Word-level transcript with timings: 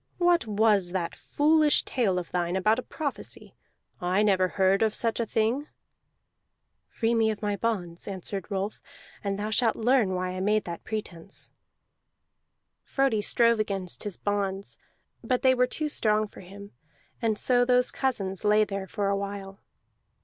What 0.17 0.47
was 0.47 0.93
that 0.93 1.15
foolish 1.15 1.85
tale 1.85 2.17
of 2.17 2.31
thine 2.31 2.55
about 2.55 2.79
a 2.79 2.81
prophecy? 2.81 3.53
I 4.01 4.23
never 4.23 4.47
heard 4.47 4.81
of 4.81 4.95
such 4.95 5.19
a 5.19 5.27
thing." 5.27 5.67
"Free 6.87 7.13
me 7.13 7.29
of 7.29 7.43
my 7.43 7.55
bonds," 7.55 8.07
answered 8.07 8.49
Rolf, 8.49 8.81
"and 9.23 9.37
thou 9.37 9.51
shalt 9.51 9.75
learn 9.75 10.15
why 10.15 10.29
I 10.31 10.39
made 10.39 10.63
that 10.63 10.83
pretence." 10.83 11.51
Frodi 12.83 13.21
strove 13.21 13.59
against 13.59 14.01
his 14.03 14.17
bonds, 14.17 14.79
but 15.23 15.43
they 15.43 15.53
were 15.53 15.67
too 15.67 15.87
strong 15.87 16.25
for 16.27 16.39
him; 16.41 16.71
and 17.21 17.37
so 17.37 17.63
those 17.63 17.91
cousins 17.91 18.43
lay 18.43 18.63
there 18.63 18.87
for 18.87 19.07
a 19.07 19.15
while. 19.15 19.59